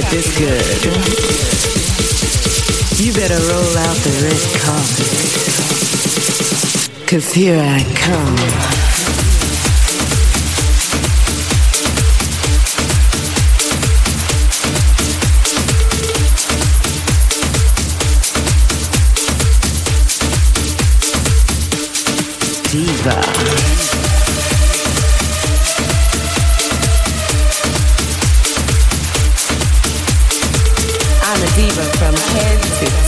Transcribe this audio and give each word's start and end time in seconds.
get 0.00 0.10
this 0.10 0.36
good. 0.36 0.64
You 2.98 3.12
better 3.12 3.38
roll 3.46 3.76
out 3.78 3.96
the 3.98 4.10
red 4.24 4.42
carpet. 4.60 5.06
Cause 7.06 7.32
here 7.32 7.60
I 7.60 7.84
come. 7.94 9.03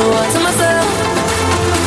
So 0.00 0.08
I 0.08 0.24
tell 0.32 0.40
myself, 0.40 0.88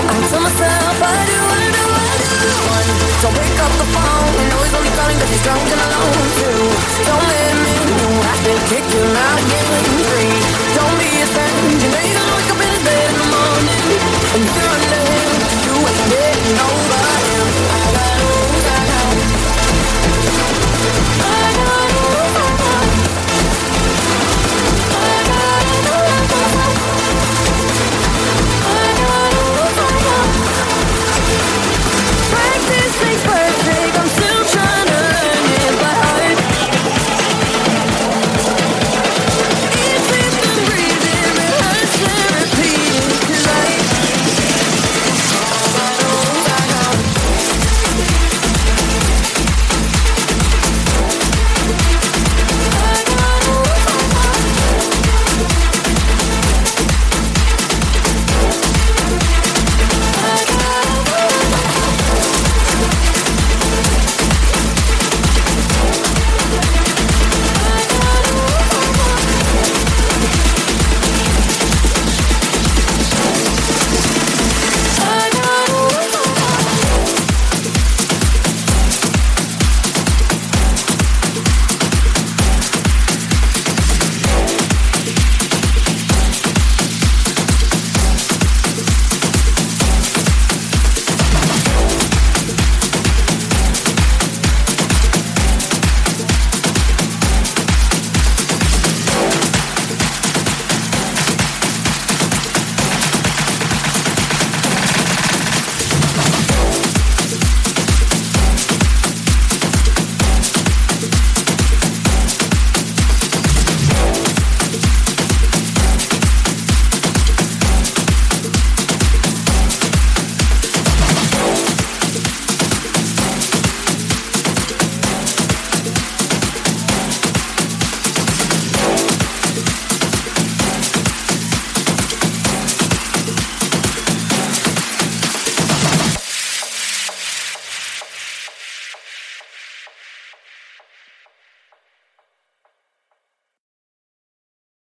I 0.06 0.14
tell 0.30 0.41
myself, 0.45 1.02
I 1.02 1.18
do, 1.26 1.40
I 1.49 1.65
do, 1.73 1.85
I 1.98 2.14
do. 2.22 2.52
One, 2.69 2.90
don't 3.26 3.34
pick 3.41 3.57
up 3.57 3.73
the 3.81 3.88
phone. 3.90 4.30
You 4.38 4.45
know 4.53 4.60
he's 4.61 4.76
only 4.77 4.94
calling 4.94 5.18
'cause 5.18 5.31
he's 5.34 5.41
drunk 5.41 5.65
and 5.65 5.81
alone. 5.81 6.22
Two, 6.38 6.61
don't 7.10 7.26
let 7.34 7.53
me 7.65 7.73
know 7.98 8.14
I've 8.30 8.44
been 8.45 8.61
kicking 8.69 9.10
out 9.18 9.40
again. 9.41 9.81
Three, 10.06 10.30
don't 10.77 10.95
be 11.02 11.10
a 11.26 11.27
friend. 11.34 11.57
You 11.81 11.90
know 11.90 12.02
you're 12.06 12.18
gonna 12.22 12.38
wake 12.38 12.52
up 12.53 12.61
in 12.61 12.69
his 12.69 12.84
bed 12.85 13.06
in 13.10 13.18
the 13.18 13.30
morning, 13.34 13.85
and 14.35 14.44
you're 14.45 14.72
under 14.77 15.02
him. 15.10 15.30
You 15.65 15.73
ain't 15.81 16.06
getting 16.14 16.60
over. 16.69 17.23